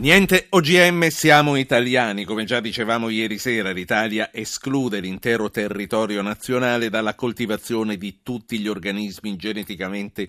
Niente 0.00 0.46
OGM, 0.48 1.08
siamo 1.08 1.56
italiani. 1.56 2.24
Come 2.24 2.44
già 2.44 2.60
dicevamo 2.60 3.10
ieri 3.10 3.36
sera, 3.36 3.70
l'Italia 3.70 4.30
esclude 4.32 4.98
l'intero 4.98 5.50
territorio 5.50 6.22
nazionale 6.22 6.88
dalla 6.88 7.14
coltivazione 7.14 7.98
di 7.98 8.20
tutti 8.22 8.58
gli 8.60 8.66
organismi 8.66 9.36
geneticamente 9.36 10.26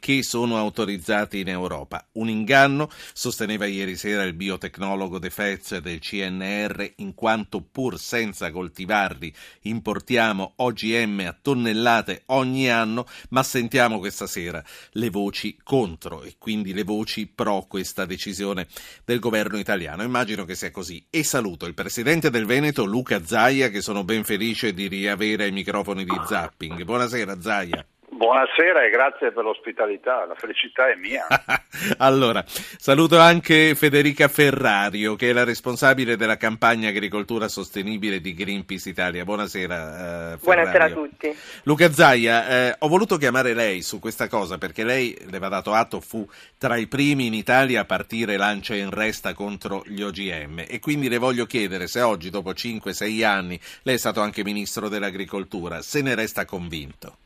che 0.00 0.24
sono 0.24 0.56
autorizzati 0.56 1.38
in 1.38 1.48
Europa. 1.48 2.04
Un 2.12 2.28
inganno, 2.28 2.90
sosteneva 3.12 3.64
ieri 3.64 3.94
sera 3.96 4.24
il 4.24 4.34
biotecnologo 4.34 5.20
De 5.20 5.30
Fez 5.30 5.78
del 5.78 6.00
CNR, 6.00 6.94
in 6.96 7.14
quanto 7.14 7.60
pur 7.60 7.98
senza 7.98 8.50
coltivarli 8.50 9.32
importiamo 9.62 10.54
OGM 10.56 11.26
a 11.28 11.36
tonnellate 11.40 12.22
ogni 12.26 12.68
anno, 12.68 13.06
ma 13.28 13.44
sentiamo 13.44 14.00
questa 14.00 14.26
sera 14.26 14.62
le 14.92 15.10
voci 15.10 15.56
contro 15.62 16.24
e 16.24 16.34
quindi 16.36 16.74
le 16.74 16.82
voci 16.82 17.28
pro 17.28 17.66
questa 17.68 18.06
decisione 18.06 18.66
del 19.04 19.20
governo 19.20 19.58
italiano. 19.58 20.02
Immagino 20.02 20.44
che 20.44 20.56
sia 20.56 20.72
così. 20.72 21.06
E 21.08 21.22
saluto 21.22 21.66
il 21.66 21.74
presidente 21.74 22.30
del 22.30 22.46
Veneto, 22.46 22.84
Luca 22.84 23.24
Zaia, 23.24 23.68
che 23.68 23.80
sono 23.80 24.02
ben 24.02 24.24
felice 24.24 24.74
di 24.74 24.88
riavere 24.88 25.44
ai 25.44 25.52
microfoni 25.52 26.04
di 26.04 26.20
Zapping. 26.26 26.82
Buonasera 26.82 27.40
Zaia. 27.40 27.86
Buonasera 28.16 28.84
e 28.84 28.90
grazie 28.90 29.32
per 29.32 29.42
l'ospitalità, 29.42 30.24
la 30.24 30.36
felicità 30.36 30.88
è 30.88 30.94
mia. 30.94 31.26
allora, 31.98 32.44
saluto 32.46 33.18
anche 33.18 33.74
Federica 33.74 34.28
Ferrario, 34.28 35.16
che 35.16 35.30
è 35.30 35.32
la 35.32 35.42
responsabile 35.42 36.16
della 36.16 36.36
campagna 36.36 36.90
agricoltura 36.90 37.48
sostenibile 37.48 38.20
di 38.20 38.32
Greenpeace 38.32 38.88
Italia. 38.88 39.24
Buonasera. 39.24 40.34
Eh, 40.34 40.36
Buonasera 40.36 40.84
a 40.84 40.90
tutti. 40.90 41.36
Luca 41.64 41.90
Zaia, 41.90 42.46
eh, 42.46 42.76
ho 42.78 42.86
voluto 42.86 43.16
chiamare 43.16 43.52
lei 43.52 43.82
su 43.82 43.98
questa 43.98 44.28
cosa 44.28 44.58
perché 44.58 44.84
lei, 44.84 45.18
le 45.28 45.38
va 45.40 45.48
dato 45.48 45.72
atto, 45.72 45.98
fu 45.98 46.24
tra 46.56 46.76
i 46.76 46.86
primi 46.86 47.26
in 47.26 47.34
Italia 47.34 47.80
a 47.80 47.84
partire 47.84 48.36
lancia 48.36 48.76
in 48.76 48.90
resta 48.90 49.34
contro 49.34 49.82
gli 49.86 50.02
OGM 50.02 50.66
e 50.68 50.78
quindi 50.78 51.08
le 51.08 51.18
voglio 51.18 51.46
chiedere 51.46 51.88
se 51.88 52.00
oggi, 52.00 52.30
dopo 52.30 52.52
5-6 52.52 53.24
anni, 53.24 53.58
lei 53.82 53.96
è 53.96 53.98
stato 53.98 54.20
anche 54.20 54.44
ministro 54.44 54.88
dell'agricoltura, 54.88 55.82
se 55.82 56.00
ne 56.00 56.14
resta 56.14 56.44
convinto. 56.44 57.16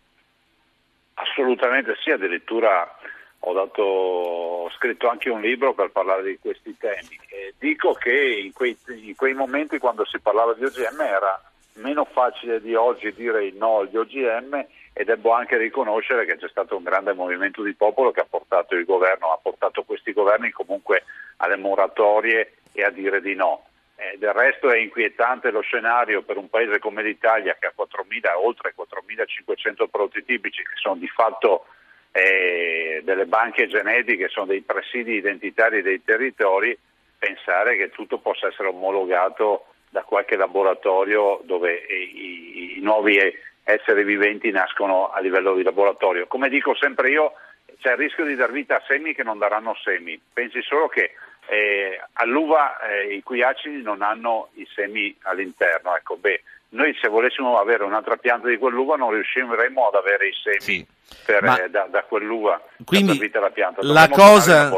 Assolutamente 1.21 1.97
sì, 2.01 2.11
addirittura 2.11 2.97
ho, 3.41 3.53
dato, 3.53 3.83
ho, 3.83 4.71
scritto 4.71 5.09
anche 5.09 5.31
un 5.31 5.41
libro 5.41 5.75
per 5.75 5.91
parlare 5.91 6.23
di 6.23 6.39
questi 6.39 6.77
temi. 6.77 7.19
E 7.29 7.55
dico 7.59 7.93
che 7.95 8.13
in 8.13 8.53
quei, 8.53 8.77
in 8.87 9.17
quei, 9.17 9.35
momenti 9.35 9.79
quando 9.79 10.05
si 10.05 10.21
parlava 10.21 10.55
di 10.55 10.65
OGM 10.65 11.01
era 11.01 11.43
meno 11.75 12.05
facile 12.05 12.61
di 12.61 12.75
oggi 12.75 13.13
dire 13.13 13.47
il 13.47 13.57
no 13.57 13.79
agli 13.79 13.97
OGM 13.97 14.67
e 14.93 15.05
devo 15.05 15.33
anche 15.33 15.57
riconoscere 15.57 16.25
che 16.25 16.37
c'è 16.37 16.49
stato 16.49 16.77
un 16.77 16.83
grande 16.83 17.13
movimento 17.13 17.63
di 17.63 17.75
popolo 17.75 18.11
che 18.11 18.21
ha 18.21 18.27
portato 18.29 18.75
il 18.75 18.85
governo, 18.85 19.33
ha 19.33 19.39
portato 19.41 19.83
questi 19.83 20.13
governi 20.13 20.51
comunque 20.51 21.05
alle 21.37 21.57
moratorie 21.57 22.55
e 22.73 22.83
a 22.83 22.91
dire 22.91 23.21
di 23.21 23.35
no. 23.35 23.68
Eh, 24.01 24.17
del 24.17 24.33
resto 24.33 24.71
è 24.71 24.79
inquietante 24.79 25.51
lo 25.51 25.61
scenario 25.61 26.23
per 26.23 26.37
un 26.37 26.49
paese 26.49 26.79
come 26.79 27.03
l'Italia 27.03 27.57
che 27.59 27.67
ha 27.67 27.73
4.000, 27.77 28.41
oltre 28.41 28.73
4.500 28.73 29.89
prodotti 29.91 30.25
tipici 30.25 30.63
che 30.63 30.77
sono 30.77 30.95
di 30.95 31.09
fatto 31.09 31.67
eh, 32.13 33.01
delle 33.03 33.27
banche 33.27 33.67
genetiche, 33.67 34.29
sono 34.29 34.47
dei 34.47 34.61
presidi 34.61 35.15
identitari 35.15 35.83
dei 35.83 36.05
territori, 36.05 36.79
pensare 37.19 37.77
che 37.77 37.91
tutto 37.91 38.19
possa 38.19 38.47
essere 38.47 38.69
omologato 38.69 39.67
da 39.89 40.03
qualche 40.03 40.37
laboratorio 40.37 41.41
dove 41.43 41.75
i, 41.75 42.75
i, 42.75 42.79
i 42.79 42.81
nuovi 42.81 43.19
esseri 43.65 44.05
viventi 44.05 44.53
nascono 44.53 45.11
a 45.11 45.19
livello 45.19 45.55
di 45.55 45.65
laboratorio. 45.65 46.29
Come 46.29 46.49
dico 46.49 46.73
sempre 46.77 47.11
io, 47.11 47.33
c'è 47.81 47.91
il 47.93 47.99
rischio 47.99 48.25
di 48.25 48.37
dar 48.37 48.53
vita 48.53 48.77
a 48.77 48.83
semi 48.87 49.13
che 49.13 49.25
non 49.25 49.39
daranno 49.39 49.75
semi. 49.83 50.21
Pensi 50.33 50.63
solo 50.63 50.87
che 50.87 51.15
eh, 51.49 52.01
all'uva 52.15 52.79
eh, 52.81 53.15
i 53.15 53.23
cui 53.23 53.43
acidi 53.43 53.83
non 53.83 54.03
hanno 54.03 54.51
i 54.55 54.69
semi 54.75 55.17
all'interno. 55.23 55.97
Ecco, 55.97 56.17
beh, 56.17 56.43
noi 56.71 56.95
se 57.01 57.09
volessimo 57.09 57.59
avere 57.59 57.85
un'altra 57.85 58.17
pianta 58.17 58.47
di 58.49 58.59
quell'uva 58.59 58.97
non 58.97 59.11
riusciremmo 59.13 59.89
ad 59.89 59.95
avere 59.95 60.29
i 60.29 60.33
semi 60.43 60.61
sì. 60.61 60.87
per, 61.25 61.43
eh, 61.45 61.69
da, 61.71 61.89
da, 61.91 62.03
quell'uva 62.03 62.61
quindi 62.85 63.31
la 63.33 63.51
pianta. 63.51 63.81
La 63.83 64.09
cosa, 64.11 64.71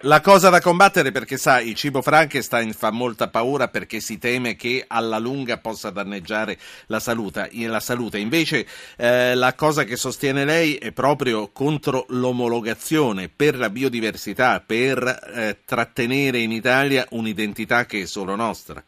la 0.00 0.20
cosa, 0.22 0.48
da 0.48 0.60
combattere 0.62 1.12
perché 1.12 1.36
sai 1.36 1.68
il 1.68 1.74
cibo 1.74 2.00
Frankenstein 2.00 2.72
fa 2.72 2.90
molta 2.90 3.28
paura 3.28 3.68
perché 3.68 4.00
si 4.00 4.18
teme 4.18 4.56
che 4.56 4.84
alla 4.86 5.18
lunga 5.18 5.58
possa 5.58 5.90
danneggiare 5.90 6.56
la 6.86 6.98
salute, 6.98 7.50
la 7.52 7.80
salute. 7.80 8.18
invece 8.18 8.66
eh, 8.96 9.34
la 9.34 9.54
cosa 9.54 9.84
che 9.84 9.96
sostiene 9.96 10.46
lei 10.46 10.76
è 10.76 10.92
proprio 10.92 11.50
contro 11.52 12.06
l'omologazione 12.08 13.28
per 13.28 13.58
la 13.58 13.68
biodiversità 13.68 14.62
per 14.66 15.02
eh, 15.34 15.58
trattenere 15.66 16.38
in 16.38 16.52
Italia 16.52 17.06
un'identità 17.10 17.84
che 17.84 18.02
è 18.02 18.06
solo 18.06 18.34
nostra 18.34 18.82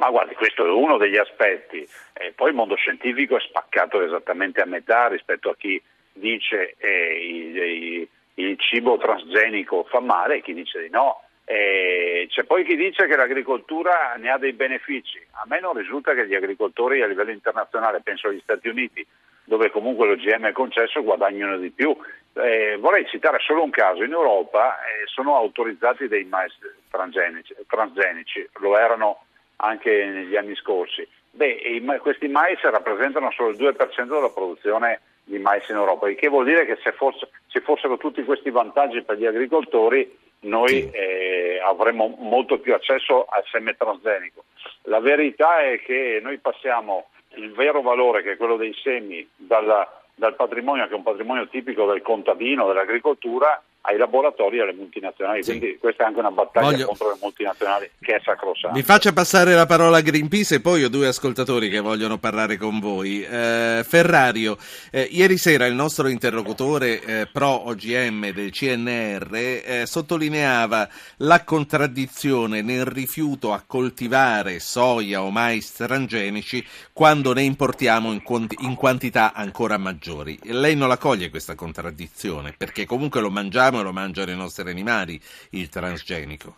ma 0.00 0.08
guardi, 0.08 0.34
questo 0.34 0.64
è 0.64 0.70
uno 0.70 0.96
degli 0.96 1.18
aspetti. 1.18 1.86
E 2.14 2.32
poi 2.34 2.48
il 2.48 2.54
mondo 2.54 2.74
scientifico 2.74 3.36
è 3.36 3.40
spaccato 3.40 4.02
esattamente 4.02 4.62
a 4.62 4.66
metà 4.66 5.08
rispetto 5.08 5.50
a 5.50 5.56
chi 5.56 5.80
dice 6.14 6.74
eh, 6.78 8.08
il, 8.34 8.58
cibo 8.58 8.96
transgenico 8.96 9.84
fa 9.84 10.00
male 10.00 10.36
e 10.36 10.40
chi 10.42 10.54
dice 10.54 10.80
di 10.80 10.88
no. 10.88 11.24
E 11.44 12.26
c'è 12.30 12.44
poi 12.44 12.64
chi 12.64 12.76
dice 12.76 13.06
che 13.06 13.16
l'agricoltura 13.16 14.14
ne 14.16 14.30
ha 14.30 14.38
dei 14.38 14.54
benefici. 14.54 15.20
A 15.32 15.44
me 15.46 15.60
non 15.60 15.76
risulta 15.76 16.14
che 16.14 16.26
gli 16.26 16.34
agricoltori 16.34 17.02
a 17.02 17.06
livello 17.06 17.32
internazionale, 17.32 18.00
penso 18.02 18.28
agli 18.28 18.40
Stati 18.40 18.68
Uniti, 18.68 19.06
dove 19.44 19.70
comunque 19.70 20.06
l'OGM 20.06 20.46
è 20.46 20.52
concesso, 20.52 21.02
guadagnino 21.02 21.58
di 21.58 21.70
più. 21.70 21.94
Eh, 22.32 22.78
vorrei 22.78 23.06
citare 23.06 23.38
solo 23.40 23.62
un 23.62 23.70
caso. 23.70 24.02
In 24.02 24.12
Europa 24.12 24.78
eh, 24.78 25.06
sono 25.06 25.36
autorizzati 25.36 26.08
dei 26.08 26.24
mais 26.24 26.56
transgenici, 26.88 27.54
transgenici, 27.66 28.48
lo 28.60 28.78
erano 28.78 29.24
anche 29.60 30.04
negli 30.06 30.36
anni 30.36 30.54
scorsi. 30.56 31.06
Beh, 31.32 31.82
questi 32.00 32.28
mais 32.28 32.60
rappresentano 32.60 33.30
solo 33.30 33.50
il 33.50 33.56
2% 33.56 34.04
della 34.04 34.30
produzione 34.30 35.00
di 35.24 35.38
mais 35.38 35.66
in 35.68 35.76
Europa, 35.76 36.08
il 36.08 36.16
che 36.16 36.28
vuol 36.28 36.44
dire 36.44 36.66
che 36.66 36.76
se 36.82 36.92
fosse, 36.92 37.28
ci 37.48 37.60
fossero 37.60 37.96
tutti 37.96 38.24
questi 38.24 38.50
vantaggi 38.50 39.02
per 39.02 39.16
gli 39.16 39.26
agricoltori 39.26 40.18
noi 40.40 40.90
eh, 40.90 41.60
avremmo 41.62 42.14
molto 42.18 42.58
più 42.58 42.74
accesso 42.74 43.26
al 43.26 43.44
seme 43.50 43.76
transgenico. 43.76 44.44
La 44.84 45.00
verità 45.00 45.60
è 45.60 45.80
che 45.80 46.18
noi 46.22 46.38
passiamo 46.38 47.10
il 47.34 47.52
vero 47.52 47.82
valore, 47.82 48.22
che 48.22 48.32
è 48.32 48.36
quello 48.36 48.56
dei 48.56 48.74
semi, 48.82 49.28
dalla, 49.36 50.02
dal 50.14 50.34
patrimonio, 50.34 50.86
che 50.86 50.92
è 50.92 50.96
un 50.96 51.02
patrimonio 51.02 51.48
tipico 51.48 51.86
del 51.86 52.02
contadino, 52.02 52.66
dell'agricoltura, 52.66 53.62
ai 53.82 53.96
laboratori 53.96 54.58
e 54.58 54.62
alle 54.62 54.74
multinazionali. 54.74 55.42
Sì. 55.42 55.56
Quindi 55.56 55.78
questa 55.78 56.04
è 56.04 56.06
anche 56.06 56.18
una 56.18 56.30
battaglia 56.30 56.70
Voglio... 56.70 56.86
contro 56.86 57.10
le 57.10 57.18
multinazionali 57.20 57.90
che 58.00 58.16
è 58.16 58.20
sacrosanta. 58.22 58.76
Vi 58.76 58.82
faccia 58.82 59.12
passare 59.12 59.54
la 59.54 59.66
parola 59.66 59.98
a 59.98 60.00
Greenpeace 60.00 60.56
e 60.56 60.60
poi 60.60 60.84
ho 60.84 60.88
due 60.88 61.06
ascoltatori 61.06 61.70
che 61.70 61.80
vogliono 61.80 62.18
parlare 62.18 62.56
con 62.56 62.78
voi. 62.78 63.22
Eh, 63.22 63.82
Ferrario, 63.86 64.58
eh, 64.90 65.08
ieri 65.10 65.38
sera 65.38 65.66
il 65.66 65.74
nostro 65.74 66.08
interlocutore 66.08 67.00
eh, 67.00 67.28
pro 67.32 67.68
OGM 67.68 68.32
del 68.32 68.50
CNR 68.50 69.28
eh, 69.32 69.82
sottolineava 69.86 70.88
la 71.18 71.42
contraddizione 71.44 72.62
nel 72.62 72.84
rifiuto 72.84 73.52
a 73.52 73.62
coltivare 73.66 74.60
soia 74.60 75.22
o 75.22 75.30
mais 75.30 75.72
transgenici 75.72 76.64
quando 76.92 77.32
ne 77.32 77.42
importiamo 77.42 78.12
in, 78.12 78.22
quanti- 78.22 78.56
in 78.60 78.74
quantità 78.74 79.32
ancora 79.32 79.78
maggiori. 79.78 80.38
Lei 80.42 80.76
non 80.76 80.88
la 80.88 80.98
coglie 80.98 81.30
questa 81.30 81.54
contraddizione 81.54 82.54
perché 82.56 82.84
comunque 82.84 83.20
lo 83.20 83.30
mangiamo 83.30 83.69
mangiamo 83.70 83.80
e 83.80 83.82
lo 83.82 83.92
mangiano 83.92 84.30
i 84.30 84.36
nostri 84.36 84.68
animali, 84.68 85.20
il 85.50 85.68
transgenico 85.68 86.56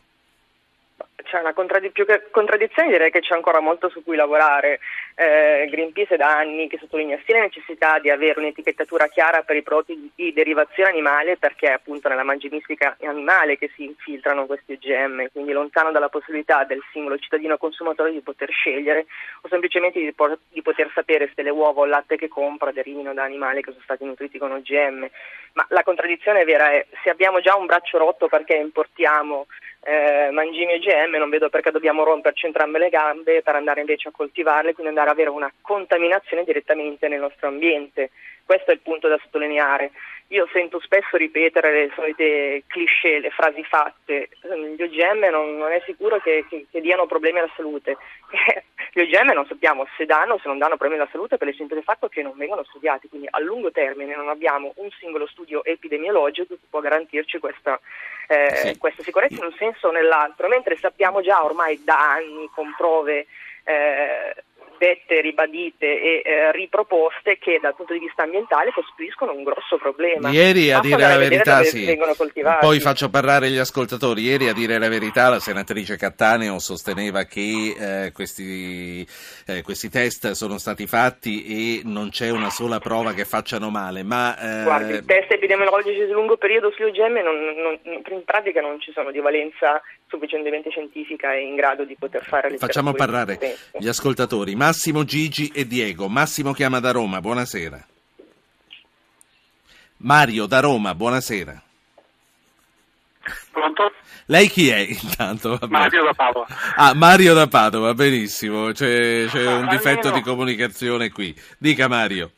c'è 1.32 1.40
una 1.40 1.54
contraddizione 1.54 2.90
direi 2.90 3.10
che 3.10 3.20
c'è 3.20 3.34
ancora 3.34 3.60
molto 3.60 3.88
su 3.88 4.04
cui 4.04 4.16
lavorare. 4.16 4.80
Eh, 5.14 5.68
Greenpeace 5.70 6.14
è 6.14 6.16
da 6.16 6.38
anni 6.38 6.68
che 6.68 6.78
sottolinea 6.78 7.18
sia 7.24 7.36
la 7.36 7.42
necessità 7.42 7.98
di 7.98 8.08
avere 8.08 8.38
un'etichettatura 8.38 9.08
chiara 9.08 9.42
per 9.42 9.56
i 9.56 9.62
prodotti 9.62 10.10
di 10.14 10.32
derivazione 10.32 10.90
animale 10.90 11.36
perché 11.36 11.68
è 11.68 11.72
appunto 11.72 12.08
nella 12.08 12.22
mangimistica 12.22 12.96
animale 13.02 13.58
che 13.58 13.70
si 13.74 13.84
infiltrano 13.84 14.46
questi 14.46 14.72
OGM, 14.72 15.30
quindi 15.32 15.52
lontano 15.52 15.90
dalla 15.90 16.08
possibilità 16.08 16.64
del 16.64 16.82
singolo 16.92 17.18
cittadino 17.18 17.58
consumatore 17.58 18.12
di 18.12 18.20
poter 18.20 18.50
scegliere 18.50 19.06
o 19.42 19.48
semplicemente 19.48 20.00
di, 20.00 20.12
po- 20.12 20.38
di 20.48 20.62
poter 20.62 20.90
sapere 20.94 21.30
se 21.34 21.42
le 21.42 21.50
uova 21.50 21.80
o 21.80 21.84
il 21.84 21.90
latte 21.90 22.16
che 22.16 22.28
compra 22.28 22.72
derivino 22.72 23.12
da 23.12 23.24
animali 23.24 23.62
che 23.62 23.72
sono 23.72 23.82
stati 23.84 24.04
nutriti 24.04 24.38
con 24.38 24.52
OGM. 24.52 25.08
Ma 25.54 25.66
la 25.68 25.82
contraddizione 25.82 26.44
vera 26.44 26.70
è 26.70 26.86
se 27.02 27.10
abbiamo 27.10 27.40
già 27.40 27.54
un 27.54 27.66
braccio 27.66 27.98
rotto 27.98 28.28
perché 28.28 28.54
importiamo 28.54 29.46
eh, 29.84 30.30
mangimi 30.30 30.74
OGM, 30.74 31.16
non 31.16 31.28
vedo 31.28 31.48
perché 31.48 31.70
dobbiamo 31.70 32.04
romperci 32.04 32.46
entrambe 32.46 32.78
le 32.78 32.88
gambe 32.88 33.42
per 33.42 33.56
andare 33.56 33.80
invece 33.80 34.08
a 34.08 34.12
coltivarle, 34.12 34.74
quindi 34.74 34.96
andare 34.96 35.01
ad 35.02 35.08
avere 35.08 35.30
una 35.30 35.52
contaminazione 35.60 36.44
direttamente 36.44 37.08
nel 37.08 37.20
nostro 37.20 37.48
ambiente. 37.48 38.10
Questo 38.44 38.70
è 38.70 38.74
il 38.74 38.80
punto 38.80 39.08
da 39.08 39.18
sottolineare. 39.22 39.92
Io 40.28 40.48
sento 40.52 40.80
spesso 40.80 41.16
ripetere 41.16 41.72
le 41.72 41.92
solite 41.94 42.64
cliché, 42.66 43.18
le 43.18 43.30
frasi 43.30 43.62
fatte. 43.64 44.30
Gli 44.76 44.82
OGM 44.82 45.28
non, 45.30 45.56
non 45.56 45.72
è 45.72 45.82
sicuro 45.84 46.18
che, 46.20 46.46
che, 46.48 46.66
che 46.70 46.80
diano 46.80 47.06
problemi 47.06 47.38
alla 47.38 47.52
salute. 47.54 47.96
Gli 48.94 49.00
OGM 49.00 49.32
non 49.32 49.46
sappiamo 49.46 49.86
se 49.96 50.04
danno 50.04 50.34
o 50.34 50.38
se 50.38 50.48
non 50.48 50.58
danno 50.58 50.76
problemi 50.76 51.00
alla 51.00 51.10
salute 51.10 51.38
per 51.38 51.48
il 51.48 51.54
semplice 51.54 51.82
fatto 51.82 52.08
che 52.08 52.22
non 52.22 52.34
vengono 52.36 52.62
studiati, 52.64 53.08
quindi 53.08 53.26
a 53.30 53.40
lungo 53.40 53.70
termine 53.70 54.14
non 54.14 54.28
abbiamo 54.28 54.72
un 54.76 54.90
singolo 54.98 55.26
studio 55.26 55.64
epidemiologico 55.64 56.54
che 56.54 56.66
può 56.68 56.80
garantirci 56.80 57.38
questa, 57.38 57.80
eh, 58.28 58.54
sì. 58.54 58.76
questa 58.76 59.02
sicurezza 59.02 59.36
in 59.36 59.44
un 59.44 59.54
senso 59.56 59.88
o 59.88 59.92
nell'altro, 59.92 60.48
mentre 60.48 60.76
sappiamo 60.76 61.22
già 61.22 61.42
ormai 61.42 61.82
da 61.82 62.12
anni 62.12 62.50
con 62.54 62.74
prove 62.76 63.26
eh, 63.64 64.34
dette, 64.82 65.20
ribadite 65.20 65.86
e 65.86 66.22
eh, 66.24 66.50
riproposte 66.50 67.38
che 67.38 67.60
dal 67.62 67.76
punto 67.76 67.92
di 67.92 68.00
vista 68.00 68.24
ambientale 68.24 68.72
costituiscono 68.72 69.32
un 69.32 69.44
grosso 69.44 69.76
problema. 69.76 70.30
Ieri 70.30 70.72
a 70.72 70.80
dire 70.80 71.06
la 71.06 71.16
verità 71.16 71.62
sì. 71.62 71.96
Poi 72.58 72.80
faccio 72.80 73.08
parlare 73.08 73.48
gli 73.48 73.58
ascoltatori. 73.58 74.22
Ieri 74.22 74.48
a 74.48 74.52
dire 74.52 74.78
la 74.78 74.88
verità 74.88 75.28
la 75.28 75.38
senatrice 75.38 75.96
Cattaneo 75.96 76.58
sosteneva 76.58 77.22
che 77.22 77.76
eh, 77.78 78.12
questi, 78.12 79.06
eh, 79.46 79.62
questi, 79.62 79.88
test 79.88 80.32
sono 80.32 80.58
stati 80.58 80.88
fatti 80.88 81.78
e 81.78 81.82
non 81.84 82.10
c'è 82.10 82.30
una 82.30 82.50
sola 82.50 82.80
prova 82.80 83.12
che 83.12 83.24
facciano 83.24 83.70
male. 83.70 84.02
Ma, 84.02 84.36
eh, 84.36 84.64
Guardi, 84.64 84.94
i 84.94 85.04
test 85.04 85.30
epidemiologici 85.30 86.06
su 86.08 86.12
lungo 86.12 86.36
periodo 86.36 86.72
sugli 86.72 86.88
OGM 86.88 87.22
non, 87.22 87.36
non, 87.54 87.78
in 87.84 88.24
pratica 88.24 88.60
non 88.60 88.80
ci 88.80 88.90
sono 88.90 89.12
di 89.12 89.20
valenza 89.20 89.80
sufficientemente 90.12 90.68
scientifica 90.68 91.32
e 91.32 91.46
in 91.46 91.54
grado 91.54 91.84
di 91.84 91.96
poter 91.98 92.22
fare 92.22 92.58
Facciamo 92.58 92.92
parlare 92.92 93.38
gli 93.78 93.88
ascoltatori. 93.88 94.54
Massimo, 94.54 95.04
Gigi 95.04 95.50
e 95.54 95.66
Diego. 95.66 96.08
Massimo 96.08 96.52
chiama 96.52 96.80
da 96.80 96.90
Roma, 96.90 97.20
buonasera. 97.20 97.86
Mario 99.98 100.46
da 100.46 100.60
Roma, 100.60 100.94
buonasera. 100.94 101.62
Pronto? 103.52 103.92
Lei 104.26 104.48
chi 104.48 104.68
è 104.68 104.78
intanto? 104.78 105.58
Mario 105.68 106.04
da 106.04 106.12
Padova. 106.12 106.46
Ah, 106.76 106.94
Mario 106.94 107.32
da 107.32 107.46
Padova, 107.46 107.94
benissimo. 107.94 108.72
C'è, 108.72 109.26
c'è 109.28 109.46
un 109.46 109.68
difetto 109.68 110.08
almeno, 110.08 110.16
di 110.16 110.22
comunicazione 110.22 111.10
qui. 111.10 111.34
Dica 111.58 111.88
Mario. 111.88 112.32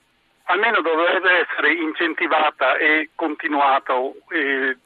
Almeno 0.44 0.80
dovrebbe 0.82 1.40
essere 1.40 1.72
incentivata 1.72 2.76
e 2.76 3.10
continuata 3.14 3.94
eh, 4.28 4.76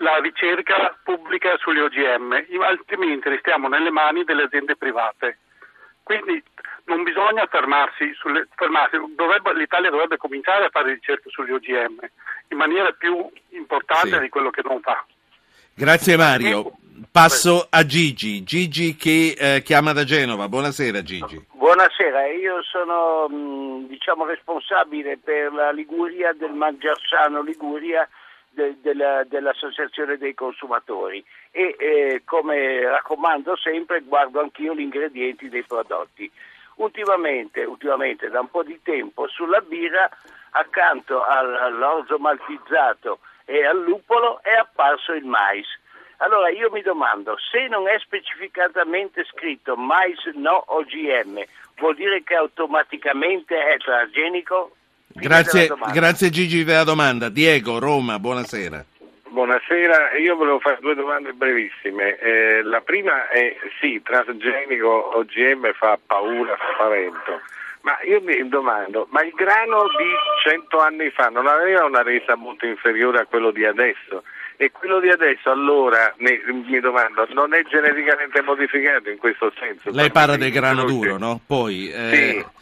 la 0.00 0.18
ricerca 0.18 0.96
pubblica 1.02 1.56
sugli 1.58 1.78
OGM, 1.78 2.44
altrimenti 2.62 3.28
restiamo 3.28 3.68
nelle 3.68 3.90
mani 3.90 4.24
delle 4.24 4.44
aziende 4.44 4.76
private. 4.76 5.38
Quindi 6.02 6.42
non 6.84 7.02
bisogna 7.02 7.46
fermarsi, 7.46 8.12
sulle, 8.14 8.48
fermarsi. 8.54 8.96
Dovrebbe, 9.14 9.54
l'Italia 9.54 9.90
dovrebbe 9.90 10.16
cominciare 10.16 10.64
a 10.64 10.70
fare 10.70 10.94
ricerca 10.94 11.28
sugli 11.28 11.52
OGM 11.52 11.98
in 12.48 12.56
maniera 12.56 12.90
più 12.92 13.28
importante 13.50 14.16
sì. 14.16 14.18
di 14.20 14.28
quello 14.28 14.50
che 14.50 14.62
non 14.64 14.80
fa. 14.80 15.04
Grazie 15.74 16.16
Mario. 16.16 16.72
Passo 17.10 17.66
a 17.70 17.84
Gigi, 17.86 18.42
Gigi 18.42 18.94
che 18.94 19.34
eh, 19.38 19.62
chiama 19.62 19.92
da 19.92 20.04
Genova. 20.04 20.48
Buonasera 20.48 21.02
Gigi. 21.02 21.46
Buonasera, 21.52 22.26
io 22.26 22.62
sono 22.62 23.28
mh, 23.28 23.86
diciamo, 23.88 24.24
responsabile 24.24 25.18
per 25.18 25.52
la 25.52 25.70
Liguria 25.72 26.32
del 26.32 26.52
Mangiarsano 26.52 27.42
Liguria 27.42 28.08
de, 28.60 28.76
de 28.80 28.94
la, 28.94 29.24
dell'Associazione 29.24 30.18
dei 30.18 30.34
Consumatori 30.34 31.24
e 31.50 31.76
eh, 31.78 32.22
come 32.24 32.82
raccomando 32.82 33.56
sempre 33.56 34.00
guardo 34.00 34.40
anch'io 34.40 34.74
gli 34.74 34.80
ingredienti 34.80 35.48
dei 35.48 35.64
prodotti. 35.64 36.30
Ultimamente, 36.76 37.64
ultimamente, 37.64 38.28
da 38.28 38.40
un 38.40 38.50
po' 38.50 38.62
di 38.62 38.80
tempo 38.82 39.28
sulla 39.28 39.60
birra 39.60 40.08
accanto 40.52 41.22
all'orzo 41.24 42.18
maltizzato 42.18 43.20
e 43.44 43.64
al 43.64 43.82
lupolo 43.82 44.40
è 44.42 44.52
apparso 44.52 45.12
il 45.12 45.24
mais. 45.24 45.66
Allora 46.18 46.50
io 46.50 46.70
mi 46.70 46.82
domando, 46.82 47.36
se 47.38 47.66
non 47.68 47.88
è 47.88 47.98
specificatamente 47.98 49.24
scritto 49.24 49.76
mais 49.76 50.22
no 50.34 50.62
OGM, 50.66 51.42
vuol 51.76 51.94
dire 51.94 52.22
che 52.22 52.34
automaticamente 52.34 53.56
è 53.56 53.78
transgenico? 53.78 54.76
Grazie, 55.12 55.72
grazie 55.92 56.30
Gigi 56.30 56.62
della 56.62 56.84
domanda. 56.84 57.28
Diego, 57.28 57.78
Roma, 57.78 58.18
buonasera. 58.18 58.84
Buonasera, 59.28 60.16
io 60.18 60.36
volevo 60.36 60.60
fare 60.60 60.78
due 60.80 60.94
domande 60.94 61.32
brevissime. 61.32 62.18
Eh, 62.18 62.62
la 62.62 62.80
prima 62.80 63.28
è 63.28 63.56
sì, 63.80 64.00
transgenico 64.04 65.16
OGM 65.16 65.72
fa 65.72 65.98
paura, 66.04 66.56
spavento, 66.74 67.40
ma 67.82 67.98
io 68.04 68.20
mi 68.22 68.48
domando, 68.48 69.06
ma 69.10 69.22
il 69.22 69.32
grano 69.34 69.82
di 69.98 70.10
100 70.44 70.78
anni 70.78 71.10
fa 71.10 71.28
non 71.28 71.46
aveva 71.46 71.84
una 71.84 72.02
resa 72.02 72.36
molto 72.36 72.66
inferiore 72.66 73.20
a 73.20 73.26
quello 73.26 73.50
di 73.50 73.64
adesso? 73.64 74.22
E 74.56 74.70
quello 74.70 75.00
di 75.00 75.08
adesso 75.08 75.50
allora, 75.50 76.12
ne, 76.18 76.42
mi 76.46 76.78
domando, 76.80 77.26
non 77.30 77.54
è 77.54 77.64
geneticamente 77.64 78.42
modificato 78.42 79.10
in 79.10 79.16
questo 79.16 79.52
senso? 79.58 79.90
Lei 79.90 80.10
parla 80.10 80.36
del 80.36 80.52
grano 80.52 80.84
duro, 80.84 81.18
no? 81.18 81.40
Poi... 81.44 81.90
Eh... 81.90 82.10
Sì 82.10 82.58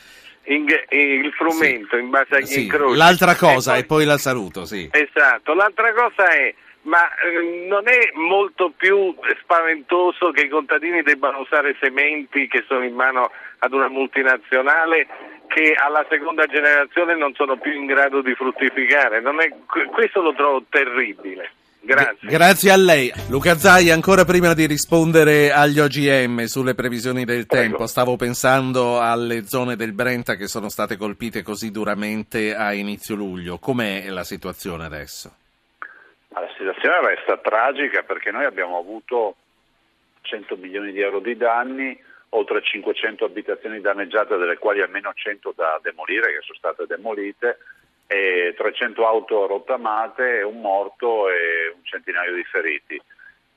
in, 0.48 0.66
il 0.90 1.32
frumento 1.32 1.96
sì. 1.96 2.02
in 2.02 2.10
base 2.10 2.36
agli 2.36 2.46
sì. 2.46 2.62
incroci. 2.64 2.96
L'altra 2.96 3.34
cosa, 3.36 3.76
e 3.76 3.84
poi, 3.84 4.02
e 4.02 4.04
poi, 4.04 4.04
la 4.04 4.18
saluto, 4.18 4.64
sì. 4.64 4.88
Esatto, 4.90 5.54
l'altra 5.54 5.92
cosa 5.92 6.28
è, 6.30 6.54
ma 6.82 7.04
eh, 7.16 7.66
non 7.66 7.88
è 7.88 8.10
molto 8.14 8.72
più 8.76 9.14
spaventoso 9.42 10.30
che 10.30 10.42
i 10.42 10.48
contadini 10.48 11.02
debbano 11.02 11.40
usare 11.40 11.76
sementi 11.80 12.48
che 12.48 12.64
sono 12.66 12.84
in 12.84 12.94
mano 12.94 13.30
ad 13.58 13.72
una 13.72 13.88
multinazionale 13.88 15.06
che 15.48 15.74
alla 15.74 16.04
seconda 16.08 16.46
generazione 16.46 17.16
non 17.16 17.34
sono 17.34 17.56
più 17.56 17.72
in 17.72 17.86
grado 17.86 18.20
di 18.20 18.34
fruttificare? 18.34 19.18
È, 19.18 19.54
questo 19.90 20.20
lo 20.20 20.34
trovo 20.34 20.62
terribile. 20.68 21.50
Grazie. 21.88 22.28
Grazie 22.28 22.70
a 22.70 22.76
lei. 22.76 23.10
Luca 23.30 23.56
Zai, 23.56 23.88
ancora 23.88 24.26
prima 24.26 24.52
di 24.52 24.66
rispondere 24.66 25.50
agli 25.50 25.80
OGM 25.80 26.44
sulle 26.44 26.74
previsioni 26.74 27.24
del 27.24 27.46
Prego. 27.46 27.62
tempo, 27.62 27.86
stavo 27.86 28.16
pensando 28.16 29.00
alle 29.00 29.46
zone 29.46 29.74
del 29.74 29.92
Brenta 29.92 30.34
che 30.34 30.48
sono 30.48 30.68
state 30.68 30.98
colpite 30.98 31.42
così 31.42 31.70
duramente 31.70 32.54
a 32.54 32.74
inizio 32.74 33.14
luglio. 33.14 33.56
Com'è 33.56 34.10
la 34.10 34.22
situazione 34.22 34.84
adesso? 34.84 35.34
La 36.28 36.46
situazione 36.58 37.00
resta 37.00 37.38
tragica 37.38 38.02
perché 38.02 38.30
noi 38.32 38.44
abbiamo 38.44 38.76
avuto 38.76 39.36
100 40.20 40.56
milioni 40.56 40.92
di 40.92 41.00
euro 41.00 41.20
di 41.20 41.38
danni, 41.38 41.98
oltre 42.30 42.62
500 42.62 43.24
abitazioni 43.24 43.80
danneggiate, 43.80 44.36
delle 44.36 44.58
quali 44.58 44.82
almeno 44.82 45.10
100 45.14 45.54
da 45.56 45.80
demolire, 45.82 46.32
che 46.34 46.40
sono 46.42 46.58
state 46.58 46.84
demolite, 46.86 47.56
e 48.10 48.54
300 48.56 49.06
auto 49.06 49.46
rottamate, 49.46 50.40
un 50.40 50.62
morto 50.62 51.28
e 51.28 51.72
un 51.74 51.84
centinaio 51.84 52.34
di 52.34 52.42
feriti. 52.44 53.00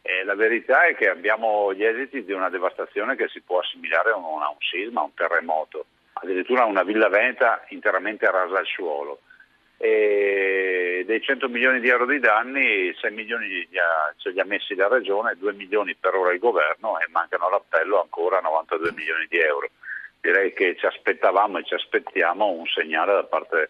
E 0.01 0.23
la 0.25 0.35
verità 0.35 0.83
è 0.83 0.95
che 0.95 1.09
abbiamo 1.09 1.73
gli 1.73 1.85
esiti 1.85 2.25
di 2.25 2.33
una 2.33 2.49
devastazione 2.49 3.15
che 3.15 3.29
si 3.29 3.39
può 3.41 3.59
assimilare 3.59 4.11
a 4.11 4.17
un, 4.17 4.41
a 4.41 4.49
un 4.49 4.59
sisma, 4.59 4.99
a 4.99 5.05
un 5.05 5.13
terremoto, 5.13 5.85
addirittura 6.13 6.65
una 6.65 6.83
villa 6.83 7.07
veneta 7.07 7.63
interamente 7.69 8.29
rasa 8.29 8.57
al 8.57 8.65
suolo. 8.65 9.21
E 9.77 11.03
dei 11.07 11.21
100 11.21 11.47
milioni 11.47 11.79
di 11.79 11.87
euro 11.87 12.05
di 12.05 12.19
danni, 12.19 12.93
6 12.93 13.11
milioni 13.11 13.47
li 13.47 13.79
ha, 13.79 14.13
ce 14.17 14.31
li 14.31 14.39
ha 14.41 14.45
messi 14.45 14.75
la 14.75 14.89
Regione, 14.89 15.37
2 15.37 15.53
milioni 15.53 15.95
per 15.95 16.13
ora 16.13 16.33
il 16.33 16.39
Governo 16.39 16.99
e 16.99 17.07
mancano 17.09 17.47
all'appello 17.47 18.01
ancora 18.01 18.41
92 18.41 18.91
milioni 18.91 19.25
di 19.29 19.39
euro. 19.39 19.69
Direi 20.19 20.53
che 20.53 20.75
ci 20.75 20.85
aspettavamo 20.85 21.57
e 21.57 21.63
ci 21.63 21.73
aspettiamo 21.73 22.47
un 22.47 22.67
segnale 22.67 23.13
da 23.13 23.23
parte 23.23 23.69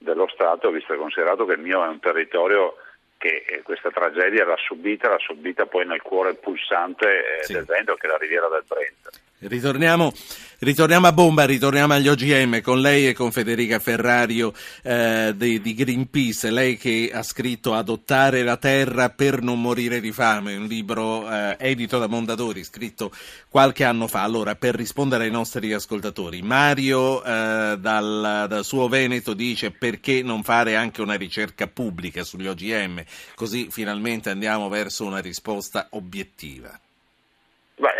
dello 0.00 0.26
Stato, 0.32 0.70
visto 0.70 0.94
e 0.94 0.96
considerato 0.96 1.44
che 1.44 1.52
il 1.52 1.60
mio 1.60 1.84
è 1.84 1.88
un 1.88 2.00
territorio 2.00 2.76
che 3.18 3.44
eh, 3.46 3.62
questa 3.62 3.90
tragedia 3.90 4.46
l'ha 4.46 4.56
subita, 4.56 5.10
l'ha 5.10 5.18
subita 5.18 5.66
poi 5.66 5.86
nel 5.86 6.00
cuore 6.00 6.34
pulsante 6.34 7.40
eh, 7.40 7.44
sì. 7.44 7.52
del 7.52 7.64
vento, 7.64 7.94
che 7.96 8.06
è 8.06 8.10
la 8.10 8.16
riviera 8.16 8.48
del 8.48 8.64
Brenta. 8.66 9.10
Ritorniamo, 9.42 10.12
ritorniamo, 10.58 11.06
a 11.06 11.12
bomba, 11.12 11.46
ritorniamo 11.46 11.94
agli 11.94 12.08
OGM 12.08 12.60
con 12.60 12.82
lei 12.82 13.08
e 13.08 13.14
con 13.14 13.32
Federica 13.32 13.78
Ferrario 13.78 14.52
eh, 14.82 15.32
di, 15.34 15.62
di, 15.62 15.72
Greenpeace, 15.72 16.50
lei 16.50 16.76
che 16.76 17.10
ha 17.10 17.22
scritto 17.22 17.72
Adottare 17.72 18.42
la 18.42 18.58
terra 18.58 19.08
per 19.08 19.40
non 19.40 19.58
morire 19.58 20.02
di 20.02 20.12
fame, 20.12 20.56
un 20.56 20.66
libro 20.66 21.26
eh, 21.26 21.56
edito 21.58 21.98
da 21.98 22.06
Mondadori, 22.06 22.62
scritto 22.62 23.10
qualche 23.48 23.84
anno 23.84 24.08
fa. 24.08 24.24
Allora, 24.24 24.56
per 24.56 24.74
rispondere 24.74 25.24
ai 25.24 25.30
nostri 25.30 25.72
ascoltatori, 25.72 26.42
Mario 26.42 27.24
eh, 27.24 27.78
dal, 27.80 28.44
dal 28.46 28.62
suo 28.62 28.88
Veneto 28.88 29.32
dice 29.32 29.70
perché 29.70 30.20
non 30.22 30.42
fare 30.42 30.76
anche 30.76 31.00
una 31.00 31.14
ricerca 31.14 31.66
pubblica 31.66 32.24
sugli 32.24 32.46
OGM, 32.46 33.02
così 33.34 33.68
finalmente 33.70 34.28
andiamo 34.28 34.68
verso 34.68 35.06
una 35.06 35.20
risposta 35.20 35.86
obiettiva. 35.92 36.78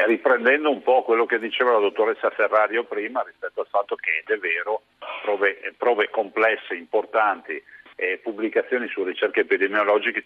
Beh, 0.01 0.07
riprendendo 0.07 0.71
un 0.71 0.83
po' 0.83 1.03
quello 1.03 1.27
che 1.27 1.39
diceva 1.39 1.73
la 1.73 1.79
dottoressa 1.79 2.31
Ferrario 2.31 2.85
prima 2.85 3.23
rispetto 3.23 3.61
al 3.61 3.67
fatto 3.67 3.97
che 3.97 4.23
è 4.25 4.39
vero, 4.39 4.83
prove, 5.23 5.75
prove 5.77 6.09
complesse, 6.09 6.75
importanti, 6.75 7.63
eh, 7.97 8.19
pubblicazioni 8.23 8.89
su 8.89 9.05
ricerche 9.05 9.41
epidemiologiche, 9.41 10.23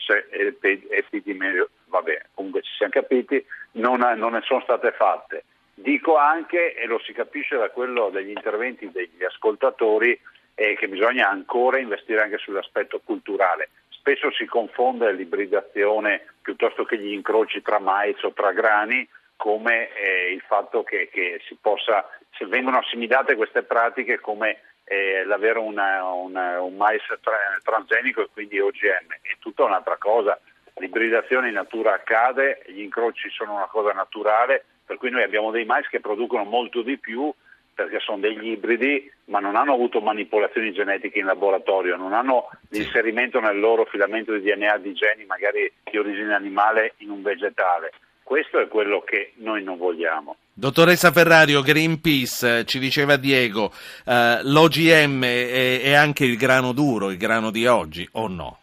epidemio, 0.90 1.70
vabbè, 1.86 2.26
comunque 2.34 2.62
ci 2.62 2.72
siamo 2.76 2.92
capiti, 2.92 3.44
non, 3.72 3.98
non, 4.16 4.32
ne 4.32 4.42
sono 4.42 4.60
state 4.60 4.92
fatte. 4.92 5.44
Dico 5.74 6.16
anche, 6.16 6.74
e 6.74 6.86
lo 6.86 7.00
si 7.00 7.12
capisce 7.12 7.56
da 7.56 7.70
quello 7.70 8.10
degli 8.10 8.30
interventi 8.30 8.92
degli 8.92 9.24
ascoltatori, 9.24 10.16
eh, 10.54 10.76
che 10.76 10.86
bisogna 10.86 11.28
ancora 11.28 11.80
investire 11.80 12.22
anche 12.22 12.38
sull'aspetto 12.38 13.00
culturale. 13.02 13.70
Spesso 13.88 14.30
si 14.30 14.44
confonde 14.44 15.10
l'ibridazione 15.12 16.26
piuttosto 16.42 16.84
che 16.84 16.96
gli 16.96 17.12
incroci 17.12 17.60
tra 17.60 17.80
mais 17.80 18.22
o 18.22 18.32
tra 18.32 18.52
grani, 18.52 19.08
come 19.36 19.92
eh, 19.94 20.32
il 20.32 20.42
fatto 20.46 20.82
che, 20.82 21.08
che, 21.10 21.40
si 21.46 21.56
possa, 21.60 22.08
se 22.36 22.46
vengono 22.46 22.78
assimilate 22.78 23.36
queste 23.36 23.62
pratiche 23.62 24.20
come 24.20 24.60
eh, 24.84 25.24
l'avere 25.24 25.58
una, 25.58 26.04
una, 26.04 26.60
un 26.60 26.76
mais 26.76 27.02
tra, 27.20 27.36
transgenico 27.62 28.22
e 28.22 28.28
quindi 28.32 28.58
OGM, 28.58 29.12
è 29.22 29.36
tutta 29.38 29.64
un'altra 29.64 29.96
cosa. 29.96 30.38
L'ibridazione 30.76 31.48
in 31.48 31.54
natura 31.54 31.94
accade, 31.94 32.62
gli 32.66 32.80
incroci 32.80 33.30
sono 33.30 33.54
una 33.54 33.66
cosa 33.66 33.92
naturale, 33.92 34.64
per 34.84 34.96
cui 34.96 35.10
noi 35.10 35.22
abbiamo 35.22 35.50
dei 35.50 35.64
mais 35.64 35.86
che 35.88 36.00
producono 36.00 36.44
molto 36.44 36.82
di 36.82 36.98
più 36.98 37.32
perché 37.74 37.98
sono 37.98 38.18
degli 38.18 38.50
ibridi, 38.50 39.10
ma 39.26 39.40
non 39.40 39.56
hanno 39.56 39.74
avuto 39.74 40.00
manipolazioni 40.00 40.72
genetiche 40.72 41.18
in 41.18 41.26
laboratorio, 41.26 41.96
non 41.96 42.12
hanno 42.12 42.48
l'inserimento 42.70 43.40
nel 43.40 43.58
loro 43.58 43.84
filamento 43.84 44.32
di 44.32 44.42
DNA 44.42 44.78
di 44.78 44.94
geni 44.94 45.24
magari 45.24 45.70
di 45.82 45.98
origine 45.98 46.34
animale 46.34 46.94
in 46.98 47.10
un 47.10 47.22
vegetale. 47.22 47.90
Questo 48.24 48.58
è 48.58 48.66
quello 48.68 49.02
che 49.02 49.32
noi 49.36 49.62
non 49.62 49.76
vogliamo. 49.76 50.36
Dottoressa 50.52 51.12
Ferrario, 51.12 51.60
Greenpeace, 51.60 52.64
ci 52.64 52.78
diceva 52.78 53.16
Diego, 53.16 53.70
eh, 54.06 54.40
l'OGM 54.42 55.22
è, 55.24 55.82
è 55.82 55.92
anche 55.92 56.24
il 56.24 56.36
grano 56.36 56.72
duro, 56.72 57.10
il 57.10 57.18
grano 57.18 57.50
di 57.50 57.66
oggi, 57.66 58.08
o 58.12 58.26
no? 58.28 58.58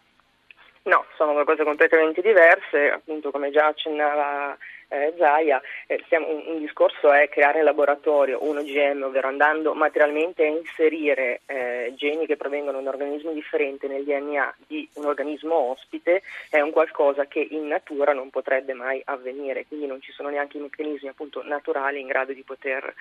No, 0.84 1.04
sono 1.16 1.32
due 1.32 1.44
cose 1.44 1.62
completamente 1.62 2.20
diverse, 2.20 2.90
appunto 2.90 3.30
come 3.30 3.50
già 3.52 3.66
accennava 3.66 4.56
eh, 4.92 5.14
Zaia, 5.16 5.60
eh, 5.86 6.02
stiamo, 6.04 6.28
un, 6.28 6.42
un, 6.46 6.58
discorso 6.58 7.10
è 7.10 7.28
creare 7.30 7.60
in 7.60 7.64
laboratorio 7.64 8.44
un 8.44 8.58
OGM, 8.58 9.02
ovvero 9.02 9.28
andando 9.28 9.72
materialmente 9.72 10.44
a 10.44 10.48
inserire 10.48 11.40
eh, 11.46 11.92
geni 11.96 12.26
che 12.26 12.36
provengono 12.36 12.72
da 12.72 12.78
un 12.82 12.88
organismo 12.88 13.32
differente 13.32 13.88
nel 13.88 14.04
DNA 14.04 14.54
di 14.66 14.86
un 14.94 15.06
organismo 15.06 15.54
ospite, 15.54 16.22
è 16.50 16.60
un 16.60 16.70
qualcosa 16.70 17.26
che 17.26 17.46
in 17.50 17.66
natura 17.66 18.12
non 18.12 18.28
potrebbe 18.28 18.74
mai 18.74 19.00
avvenire, 19.06 19.66
quindi 19.66 19.86
non 19.86 20.02
ci 20.02 20.12
sono 20.12 20.28
neanche 20.28 20.58
i 20.58 20.60
meccanismi 20.60 21.08
appunto, 21.08 21.42
naturali 21.42 21.98
in 21.98 22.06
grado 22.06 22.32
di 22.32 22.42
poter 22.42 22.94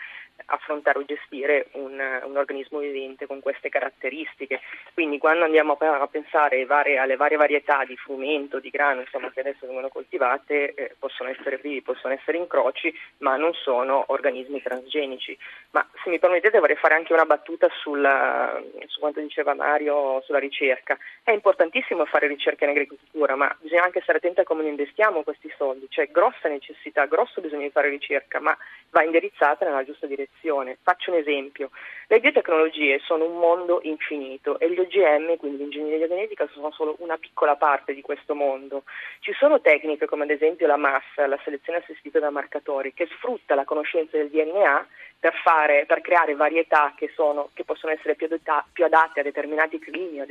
affrontare 0.46 1.00
o 1.00 1.06
gestire 1.06 1.68
un, 1.74 2.00
un 2.24 2.38
organismo 2.38 2.80
vivente 2.80 3.28
con 3.28 3.42
queste 3.42 3.70
caratteristiche. 3.70 4.62
Quindi 4.94 5.18
quando 5.18 5.44
andiamo 5.44 5.78
a, 5.80 6.08
pensare 6.08 6.66
alle 6.66 7.16
varie 7.16 7.38
varietà 7.38 7.84
di 7.86 7.96
frumento, 7.98 8.60
di 8.60 8.70
grano, 8.70 9.02
insomma, 9.02 9.30
che 9.32 9.42
adesso 9.42 9.66
vengono 9.66 9.90
coltivate, 9.90 10.74
eh, 10.74 10.96
possono 10.98 11.30
essere 11.30 11.58
possono 11.82 12.14
essere 12.14 12.38
incroci, 12.38 12.94
ma 13.20 13.36
non 13.36 13.54
sono 13.54 14.06
organismi 14.08 14.62
transgenici. 14.62 15.38
Ma 15.72 15.86
se 16.04 16.10
mi 16.10 16.20
permettete 16.20 16.60
vorrei 16.60 16.76
fare 16.76 16.96
anche 16.96 17.14
una 17.14 17.26
battuta 17.26 17.68
sulla, 17.82 18.62
su 18.88 19.00
quanto 19.00 19.20
diceva 19.20 19.54
Mario 19.54 20.22
sulla 20.26 20.40
ricerca. 20.40 20.98
È 21.24 21.32
importantissimo 21.32 22.06
fare 22.06 22.28
ricerca 22.28 22.66
in 22.66 22.72
agricoltura, 22.72 23.36
ma 23.36 23.56
bisogna 23.60 23.84
anche 23.84 24.02
stare 24.02 24.18
attenti 24.18 24.42
a 24.42 24.44
come 24.44 24.68
investiamo 24.68 25.24
questi 25.24 25.52
soldi. 25.58 25.88
C'è 25.88 26.10
grossa 26.12 26.48
necessità, 26.48 27.06
grosso 27.06 27.42
bisogno 27.42 27.64
di 27.64 27.70
fare 27.70 27.90
ricerca, 27.90 28.40
ma 28.40 28.56
va 28.90 29.04
indirizzata 29.04 29.66
nella 29.66 29.86
giusta 29.86 30.08
direzione. 30.08 30.78
Faccio 30.82 31.12
un 31.12 31.18
esempio. 31.18 31.70
Le 32.08 32.20
biotecnologie 32.20 33.00
sono 33.00 33.24
un 33.24 33.38
mondo 33.38 33.80
infinito 33.84 34.60
e 34.60 34.70
gli 34.70 34.80
OGM, 34.80 35.38
quindi 35.38 35.60
l'ingegneria 35.60 36.10
genetica, 36.10 36.46
sono 36.52 36.70
solo 36.72 36.96
una 37.00 37.18
piccola 37.18 37.56
parte 37.56 37.94
di 37.94 38.02
questo 38.02 38.36
mondo. 38.36 38.84
Ci 39.20 39.32
sono 39.34 39.62
tecniche 39.62 40.08
come 40.08 40.24
ad 40.24 40.32
esempio 40.32 40.68
la 40.68 40.76
massa, 40.76 41.26
la 41.28 41.40
selezione 41.44 41.71
assistita 41.78 42.20
da 42.20 42.30
marcatori, 42.30 42.94
che 42.94 43.08
sfrutta 43.18 43.56
la 43.56 43.66
conoscenza 43.66 44.18
del 44.18 44.30
DNA 44.30 44.88
per, 45.22 45.36
fare, 45.44 45.86
per 45.86 46.02
creare 46.02 46.34
varietà 46.34 46.94
che, 46.98 47.12
sono, 47.14 47.52
che, 47.54 47.64
possono 47.64 47.94
essere 47.94 48.16
più, 48.16 48.26
adetta, 48.26 48.66
più, 48.74 48.84
adatte 48.84 49.20
a 49.20 49.24
determinati 49.24 49.78
climi, 49.78 50.20
a 50.20 50.26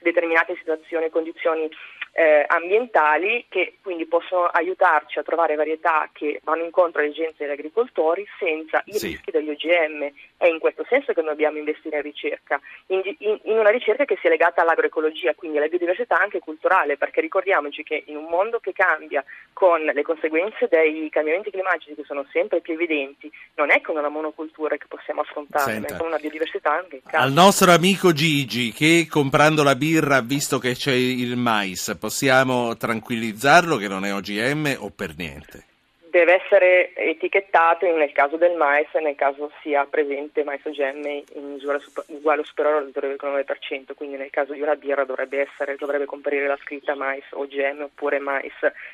determinate 0.00 0.54
situazioni 0.54 1.06
e 1.06 1.10
condizioni 1.10 1.68
eh, 2.12 2.44
ambientali 2.46 3.46
che 3.48 3.78
quindi 3.82 4.06
possono 4.06 4.46
aiutarci 4.46 5.18
a 5.18 5.24
trovare 5.24 5.56
varietà 5.56 6.08
che 6.12 6.40
vanno 6.44 6.62
incontro 6.62 7.00
alle 7.00 7.10
esigenze 7.10 7.44
degli 7.44 7.52
agricoltori 7.52 8.24
senza 8.38 8.80
i 8.86 8.92
sì. 8.92 9.08
rischi 9.08 9.32
degli 9.32 9.50
OGM. 9.50 10.12
È 10.36 10.46
in 10.46 10.60
questo 10.60 10.84
senso 10.88 11.12
che 11.12 11.22
dobbiamo 11.22 11.58
investire 11.58 11.96
in 11.96 12.02
ricerca, 12.02 12.60
in, 12.86 13.02
in, 13.18 13.40
in, 13.42 13.58
una 13.58 13.70
ricerca 13.70 14.04
che 14.04 14.16
sia 14.20 14.30
legata 14.30 14.62
all'agroecologia, 14.62 15.34
quindi 15.34 15.58
alla 15.58 15.66
biodiversità 15.66 16.20
anche 16.20 16.38
culturale, 16.38 16.96
perché 16.96 17.20
ricordiamoci 17.20 17.82
che 17.82 18.04
in 18.06 18.16
un 18.16 18.26
mondo 18.26 18.60
che 18.60 18.72
cambia 18.72 19.24
con 19.52 19.80
le 19.80 20.02
conseguenze 20.02 20.59
dei 20.68 21.08
cambiamenti 21.10 21.50
climatici 21.50 21.94
che 21.94 22.04
sono 22.04 22.26
sempre 22.32 22.60
più 22.60 22.74
evidenti, 22.74 23.30
non 23.54 23.70
è 23.70 23.80
con 23.80 23.96
una 23.96 24.08
monocultura 24.08 24.76
che 24.76 24.86
possiamo 24.88 25.20
affrontare, 25.20 25.80
ma 25.80 25.96
con 25.96 26.08
una 26.08 26.18
biodiversità 26.18 26.72
anche. 26.72 27.02
Al 27.10 27.32
nostro 27.32 27.72
amico 27.72 28.12
Gigi 28.12 28.72
che 28.72 29.06
comprando 29.08 29.62
la 29.62 29.76
birra 29.76 30.16
ha 30.16 30.22
visto 30.22 30.58
che 30.58 30.74
c'è 30.74 30.92
il 30.92 31.36
mais, 31.36 31.96
possiamo 31.98 32.76
tranquillizzarlo 32.76 33.76
che 33.76 33.88
non 33.88 34.04
è 34.04 34.14
OGM 34.14 34.76
o 34.78 34.90
per 34.90 35.14
niente? 35.16 35.68
Deve 36.10 36.42
essere 36.42 36.92
etichettato 36.96 37.86
nel 37.86 38.10
caso 38.10 38.36
del 38.36 38.56
mais 38.56 38.92
nel 38.94 39.14
caso 39.14 39.52
sia 39.62 39.86
presente 39.86 40.42
mais 40.42 40.60
OGM 40.64 41.04
in 41.34 41.52
misura 41.52 41.78
uguale 42.08 42.40
o 42.40 42.44
superiore 42.44 42.78
al 42.78 42.90
0,9%, 42.92 43.94
quindi 43.94 44.16
nel 44.16 44.30
caso 44.30 44.52
di 44.52 44.60
una 44.60 44.74
birra 44.74 45.04
dovrebbe, 45.04 45.42
essere, 45.42 45.76
dovrebbe 45.76 46.06
comparire 46.06 46.48
la 46.48 46.56
scritta 46.56 46.96
mais 46.96 47.22
OGM 47.30 47.82
oppure 47.82 48.18
mais 48.18 48.52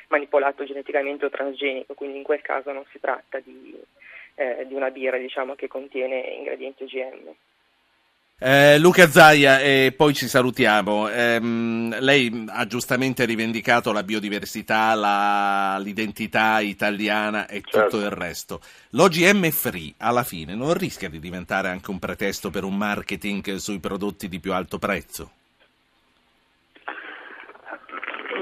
manipolato 0.09 0.63
geneticamente 0.63 1.25
o 1.25 1.29
transgenico, 1.31 1.95
quindi 1.95 2.17
in 2.17 2.23
quel 2.23 2.41
caso 2.41 2.71
non 2.71 2.85
si 2.91 2.99
tratta 2.99 3.39
di, 3.39 3.75
eh, 4.35 4.67
di 4.67 4.75
una 4.75 4.91
birra 4.91 5.17
diciamo, 5.17 5.55
che 5.55 5.67
contiene 5.67 6.19
ingredienti 6.19 6.83
OGM. 6.83 7.35
Eh, 8.39 8.77
Luca 8.77 9.07
Zaia, 9.07 9.59
e 9.61 9.95
poi 9.97 10.13
ci 10.13 10.27
salutiamo. 10.27 11.09
Eh, 11.09 11.39
lei 11.41 12.45
ha 12.49 12.67
giustamente 12.67 13.25
rivendicato 13.25 13.91
la 13.91 14.03
biodiversità, 14.03 14.93
la, 14.93 15.79
l'identità 15.79 16.59
italiana 16.59 17.47
e 17.47 17.63
certo. 17.65 17.89
tutto 17.89 18.03
il 18.03 18.11
resto. 18.11 18.59
L'OGM 18.91 19.49
free, 19.49 19.95
alla 19.97 20.21
fine, 20.21 20.53
non 20.53 20.75
rischia 20.75 21.09
di 21.09 21.19
diventare 21.19 21.69
anche 21.69 21.89
un 21.89 21.97
pretesto 21.97 22.51
per 22.51 22.63
un 22.63 22.77
marketing 22.77 23.55
sui 23.55 23.79
prodotti 23.79 24.29
di 24.29 24.39
più 24.39 24.53
alto 24.53 24.77
prezzo? 24.77 25.31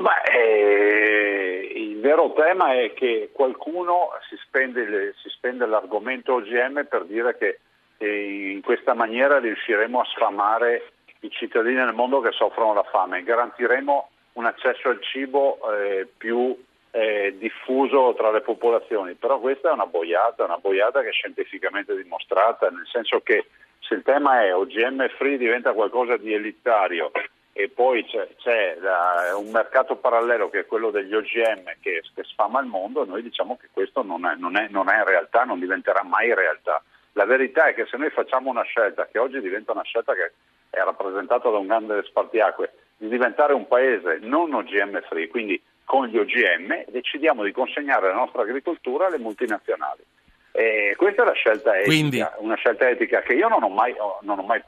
Beh, 0.02 0.30
eh, 0.30 1.72
il 1.74 2.02
vero 2.02 2.34
tema 2.34 2.74
è 2.74 2.92
che 2.94 3.30
qualcuno 3.32 4.10
si 4.28 4.36
spende, 4.46 5.14
si 5.22 5.30
spende 5.30 5.66
l'argomento 5.66 6.34
OGM 6.34 6.86
per 6.90 7.06
dire 7.06 7.38
che 7.38 7.60
e 7.98 8.52
in 8.52 8.62
questa 8.62 8.94
maniera 8.94 9.40
riusciremo 9.40 10.00
a 10.00 10.06
sfamare 10.06 10.92
i 11.22 11.30
cittadini 11.30 11.76
nel 11.76 11.94
mondo 11.94 12.22
che 12.22 12.32
soffrono 12.32 12.74
la 12.74 12.84
fame, 12.84 13.24
garantiremo 13.24 14.10
un 14.34 14.46
accesso 14.46 14.90
al 14.90 15.02
cibo 15.02 15.60
eh, 15.72 16.08
più 16.18 16.56
eh, 16.92 17.36
diffuso 17.38 18.14
tra 18.16 18.32
le 18.32 18.42
popolazioni, 18.42 19.14
però 19.16 19.40
questa 19.40 19.70
è 19.70 19.74
una 19.74 19.86
boiata, 19.86 20.46
una 20.46 20.58
boiata 20.58 21.02
che 21.02 21.10
è 21.10 21.12
scientificamente 21.12 21.96
dimostrata, 21.96 22.70
nel 22.70 22.88
senso 22.92 23.22
che 23.22 23.48
se 23.80 23.96
il 23.96 24.04
tema 24.04 24.42
è 24.44 24.56
OGM 24.56 25.08
free 25.18 25.38
diventa 25.38 25.74
qualcosa 25.74 26.18
di 26.18 26.34
elitario 26.34 27.12
e 27.58 27.70
poi 27.70 28.06
c'è, 28.06 28.28
c'è 28.38 28.78
la, 28.80 29.36
un 29.38 29.50
mercato 29.52 29.96
parallelo 29.96 30.50
che 30.50 30.62
è 30.62 30.66
quello 30.66 30.92
degli 30.92 31.14
OGM 31.14 31.76
che, 31.80 32.02
che 32.14 32.24
sfama 32.24 32.60
il 32.60 32.68
mondo, 32.68 33.06
noi 33.06 33.22
diciamo 33.22 33.58
che 33.58 33.70
questo 33.72 34.04
non 34.04 34.26
è, 34.26 34.36
non, 34.36 34.58
è, 34.58 34.68
non 34.70 34.90
è 34.90 35.04
realtà, 35.04 35.44
non 35.44 35.60
diventerà 35.60 36.04
mai 36.04 36.34
realtà. 36.34 36.84
La 37.18 37.26
verità 37.26 37.68
è 37.68 37.74
che 37.74 37.86
se 37.86 37.96
noi 37.96 38.10
facciamo 38.10 38.50
una 38.50 38.64
scelta, 38.64 39.08
che 39.10 39.20
oggi 39.20 39.40
diventa 39.40 39.72
una 39.72 39.84
scelta 39.84 40.14
che 40.14 40.34
è 40.70 40.84
rappresentata 40.84 41.50
da 41.50 41.58
un 41.58 41.68
grande 41.68 42.04
spartiacque, 42.04 42.74
di 42.98 43.08
diventare 43.08 43.54
un 43.54 43.68
paese 43.68 44.20
non 44.22 44.54
OGM 44.54 45.02
free, 45.04 45.30
quindi 45.30 45.62
con 45.86 46.08
gli 46.08 46.18
OGM, 46.18 46.86
decidiamo 46.88 47.44
di 47.44 47.54
consegnare 47.54 48.08
la 48.08 48.16
nostra 48.16 48.42
agricoltura 48.42 49.08
alle 49.08 49.18
multinazionali. 49.18 50.04
E 50.52 50.94
questa 50.98 51.24
è 51.24 51.26
la 51.26 51.34
scelta 51.34 51.78
etica, 51.78 51.88
quindi... 51.88 52.26
una 52.40 52.56
scelta 52.56 52.90
etica 52.90 53.22
che 53.22 53.34
io 53.34 53.48
non 53.48 53.64
ho 53.64 53.70
mai, 53.70 53.96
non 54.22 54.40
ho 54.40 54.44
mai, 54.44 54.62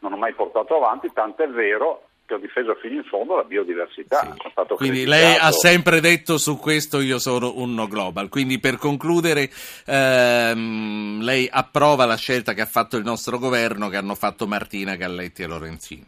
non 0.00 0.12
ho 0.12 0.16
mai 0.16 0.34
portato 0.34 0.76
avanti, 0.76 1.10
tant'è 1.10 1.48
vero 1.48 2.08
che 2.26 2.34
ho 2.34 2.38
difeso 2.38 2.74
fino 2.76 2.94
in 2.94 3.04
fondo 3.04 3.36
la 3.36 3.44
biodiversità. 3.44 4.34
Sì. 4.34 4.74
Quindi 4.76 5.04
lei 5.04 5.36
ha 5.38 5.50
sempre 5.50 6.00
detto 6.00 6.38
su 6.38 6.58
questo 6.58 7.00
io 7.00 7.18
sono 7.18 7.56
un 7.56 7.74
no 7.74 7.86
global. 7.86 8.28
Quindi 8.28 8.58
per 8.58 8.76
concludere, 8.76 9.50
ehm, 9.86 11.20
lei 11.22 11.48
approva 11.50 12.06
la 12.06 12.16
scelta 12.16 12.54
che 12.54 12.62
ha 12.62 12.66
fatto 12.66 12.96
il 12.96 13.04
nostro 13.04 13.38
governo, 13.38 13.88
che 13.88 13.96
hanno 13.96 14.14
fatto 14.14 14.46
Martina, 14.46 14.96
Galletti 14.96 15.42
e 15.42 15.46
Lorenzini? 15.46 16.06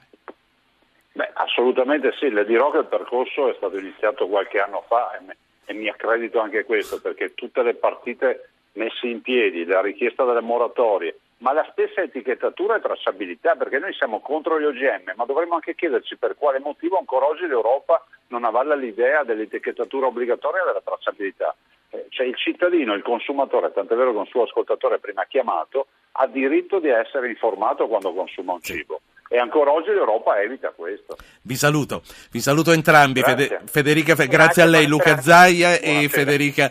Beh, 1.13 1.31
assolutamente 1.35 2.15
sì, 2.19 2.31
le 2.31 2.45
dirò 2.45 2.71
che 2.71 2.79
il 2.79 2.87
percorso 2.87 3.51
è 3.51 3.55
stato 3.57 3.79
iniziato 3.79 4.27
qualche 4.27 4.59
anno 4.59 4.85
fa 4.87 5.19
e, 5.19 5.37
e 5.65 5.75
mi 5.75 5.89
accredito 5.89 6.41
anche 6.41 6.65
questo, 6.65 7.01
perché 7.01 7.35
tutte 7.35 7.63
le 7.63 7.75
partite 7.75 8.51
messe 8.73 9.07
in 9.07 9.23
piedi, 9.23 9.65
la 9.65 9.81
richiesta 9.81 10.25
delle 10.25 10.41
moratorie, 10.41 11.19
ma 11.39 11.53
la 11.53 11.67
stessa 11.71 12.01
etichettatura 12.01 12.77
e 12.77 12.81
tracciabilità, 12.81 13.55
perché 13.57 13.79
noi 13.79 13.93
siamo 13.93 14.21
contro 14.21 14.59
gli 14.59 14.65
OGM, 14.65 15.13
ma 15.17 15.25
dovremmo 15.25 15.55
anche 15.55 15.75
chiederci 15.75 16.17
per 16.17 16.37
quale 16.37 16.59
motivo 16.59 16.99
ancora 16.99 17.27
oggi 17.27 17.47
l'Europa 17.47 18.05
non 18.29 18.45
avalla 18.45 18.75
l'idea 18.75 19.23
dell'etichettatura 19.23 20.07
obbligatoria 20.07 20.63
e 20.63 20.67
della 20.67 20.83
tracciabilità. 20.83 21.55
Eh, 21.91 22.07
cioè 22.09 22.27
il 22.27 22.37
cittadino, 22.37 22.95
il 22.95 23.03
consumatore, 23.03 23.73
tant'è 23.73 23.95
vero 23.95 24.13
che 24.13 24.19
un 24.19 24.27
suo 24.27 24.45
ascoltatore 24.45 24.99
prima 24.99 25.23
ha 25.23 25.27
chiamato, 25.27 25.89
ha 26.13 26.27
diritto 26.27 26.79
di 26.79 26.89
essere 26.89 27.29
informato 27.29 27.87
quando 27.87 28.13
consuma 28.13 28.55
un 28.55 28.63
cibo. 28.63 29.01
E 29.29 29.39
ancora 29.39 29.73
oggi 29.73 29.91
l'Europa 29.91 30.41
evita 30.41 30.71
questo. 30.71 31.17
Vi 31.43 31.57
saluto, 31.57 32.03
vi 32.31 32.39
saluto 32.41 32.71
entrambi, 32.71 33.21
grazie. 33.21 33.61
Federica, 33.65 34.15
grazie, 34.15 34.29
grazie 34.29 34.63
a 34.63 34.67
lei 34.67 34.87
Luca 34.87 35.21
Zaia 35.21 35.79
e 35.81 36.09
Federica 36.09 36.65